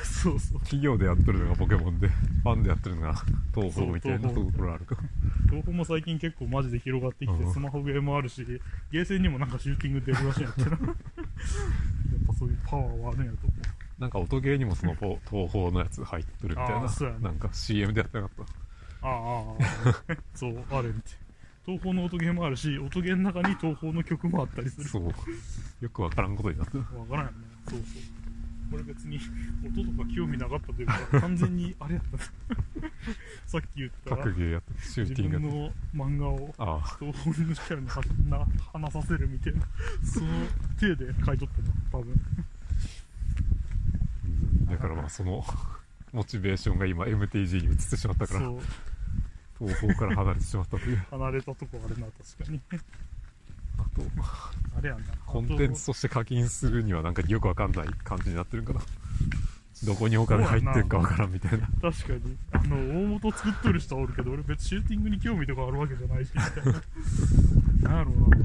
[0.05, 0.61] そうそう。
[0.61, 3.15] 企業でやってるのがポケモンで、ファンでやってるのが
[3.55, 4.97] 東宝みたいなところあるか。
[5.45, 7.53] 東宝も最近結構マジで広がってきてうん。
[7.53, 8.45] スマホゲーもあるし
[8.91, 10.71] ゲーセンにもなんかシューティング出るらしいんやってな。
[10.71, 10.79] やっ
[12.27, 13.60] ぱそういうパワーはあるんやと思う
[14.01, 16.81] なんか音ゲーにもそのポ東宝のやつ入ってるみたいな。
[16.81, 16.89] ね
[17.21, 18.47] なんか CM でやってなかっ
[19.03, 21.13] ああああそうあるみたい
[21.67, 24.83] 東宝の音ゲーもあるし音ゲーの中に東宝の曲もあったりすた。
[24.83, 25.05] るそう。
[25.81, 26.85] よくわからんことになってる。
[26.99, 27.37] わからんよね
[27.69, 28.21] そうそう
[28.71, 29.19] これ別に
[29.67, 32.17] 音とか興味なかったというか完全にあれやった
[32.87, 32.93] な
[33.45, 35.49] さっき言った格ゲーやって、シュー自ティングやって。
[35.49, 35.59] 分
[35.97, 36.97] の漫画をああ。
[37.01, 37.89] 東宝のキャラに
[38.73, 39.67] 話させるみたいな
[40.05, 40.29] その
[40.79, 42.15] 手で書いとったな多分
[44.71, 45.45] だからまあその、
[46.13, 48.61] モチベーションが今 MTG に移ってしまったから、そう。
[49.59, 50.97] 東宝から離れてしまったという。
[51.11, 52.61] 離れたとこあるな確かに。
[53.79, 54.03] あと、
[54.79, 55.07] あれやんな。
[55.27, 58.81] コンテンツとして課金するにはなんかよくわかんない感じになってるんかな。
[59.85, 61.67] どこにお金入ってんかわからんみたいな。
[61.81, 62.37] 確かに。
[62.53, 67.89] あの大元作っとる人はおるけど俺別にシューティングに興味とかあるわけじゃないしみたいな。
[67.89, 68.37] なんやろうな。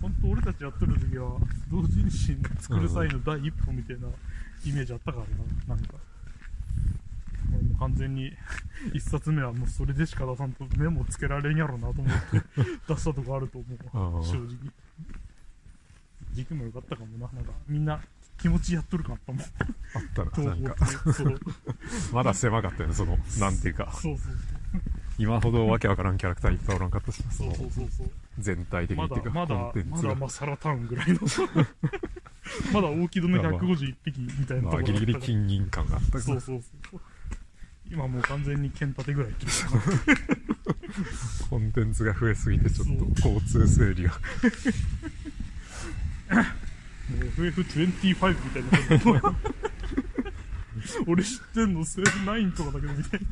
[0.00, 1.36] 本当俺たちやっとる時は
[1.70, 4.08] 同人誌作る際の第一歩みたいな
[4.64, 5.26] イメージあったから
[5.68, 5.94] ななんか。
[7.52, 8.32] 俺も完全に
[8.94, 12.42] 一冊目はもうそれでしか出さんとメモつけられんやろなと思って
[12.88, 14.48] 出したとこあると思う正直。
[16.32, 17.52] 時期も良かったかもななんか。
[17.66, 18.00] みんな
[18.38, 19.50] 気持ちやっとるかったもんあっ
[20.14, 20.76] たら、な東んか、
[22.14, 24.36] まだ狭かったよね、その、なんていうか、そうそう
[25.18, 28.10] 今ほどわけわからんキャラクターいっぱいおらんかったし、そそうのそうそうそう。
[28.38, 29.96] 全体的にまっていうか、だまだコンテンツが。
[29.96, 31.20] まだマサラタウンぐらいの
[32.72, 37.00] まだ大き度の151匹みたいなまあ、ギリギリ金銀感があったそうそうそう
[37.90, 39.32] 今もう完全に剣立てぐらい
[41.48, 42.92] コンテンツが増えすぎてちょっと
[43.28, 44.10] 交通整理が。
[44.10, 44.18] も
[47.16, 48.14] う FF25 み
[48.50, 48.62] たい
[49.10, 49.20] な。
[49.20, 53.26] 感じ俺知ってんのセーフ9とかだけどみたいな。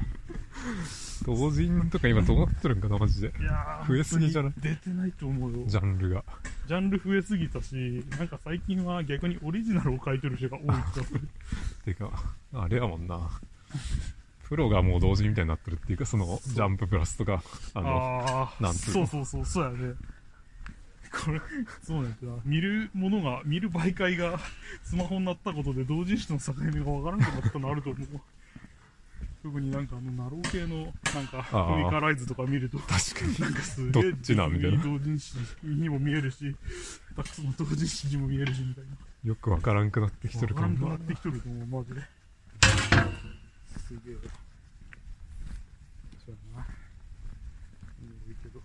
[1.24, 3.32] 同人とか今どうなってるんかな、マジで。
[3.40, 4.52] いやー増えすぎじゃない？
[4.60, 5.64] 出てないと思うよ。
[5.66, 6.24] ジャンルが。
[6.66, 11.20] ジャンル増えすぎたし、なんか最近は逆にオリジナルを書いてる人が多い気がする。
[11.84, 12.10] てか、
[12.54, 13.18] あれやもんな。
[14.44, 17.42] プロがもう同時みたいになってるっていうか、その、ジャンププラスとか、
[17.74, 17.88] あの、
[18.24, 19.94] ああなんつうのそうそうそう、そうやね。
[21.24, 21.40] これ、
[21.82, 22.36] そうなんだな。
[22.44, 24.38] 見るものが、見る媒介が
[24.84, 28.20] スマホになったことで同人誌の境目がわからなくなったのあると思う。
[29.48, 33.38] 特になんかあの、ナロー系の、なんか、コミカライズとか見ると、確かに。
[33.38, 36.54] なんかすげえ、どっちなんみたいな同人誌にも見えるし、
[37.16, 38.90] たくさんの同人誌にも見えるし、みたいな。
[39.24, 42.00] よくわからんくなってきてるかわからんくなってきとると思う、マジで。
[43.86, 44.20] すげえわ。
[46.26, 46.66] そうやな。
[48.28, 48.60] いいけど。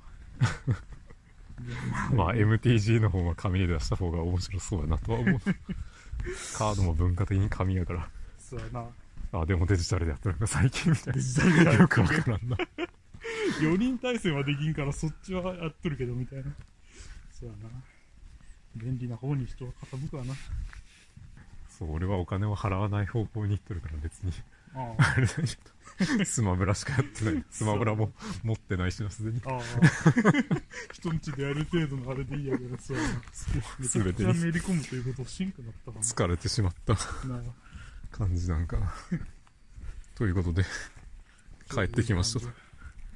[2.14, 5.40] まあ MTG の方は紙で出した方が面白そうやなとは思う。
[6.58, 8.10] カードも文化的に紙やから。
[8.38, 8.86] そうやな。
[9.34, 12.58] あ、でもデジタルでやってるのか最近みたいデジタルでよくわるからんな。
[13.62, 16.46] 4人対戦はできんからそっちはやっとるけどみたいな。
[17.32, 17.70] そうやな。
[18.76, 20.34] 便利な方に人は傾くわな。
[21.70, 24.32] そう、俺はお金を払わない方向に行ってるから別に。
[24.76, 25.20] ああ。
[25.20, 26.26] れだけど。
[26.26, 27.44] スマブラしかやってない。
[27.50, 28.12] スマブラも
[28.44, 29.42] 持ってないしな、すでに。
[29.46, 29.58] ああ。
[29.58, 29.62] あ
[30.92, 33.10] 人んちでやる程度のあれでいいやけどそうやな。
[33.10, 34.34] めちゃくすべてに。
[34.34, 36.94] ちゃめり込むということをしんくなったか疲れてしまった。
[37.28, 37.63] ななあ
[38.14, 38.94] 感じなんかな。
[40.16, 40.64] ということで、
[41.70, 42.63] 帰ってきました。